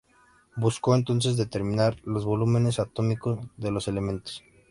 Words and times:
Buscó, 0.57 0.95
entonces, 0.95 1.37
determinar 1.37 1.95
los 2.03 2.25
volúmenes 2.25 2.79
atómicos 2.79 3.37
de 3.57 3.69
los 3.69 3.87
elementos. 3.87 4.43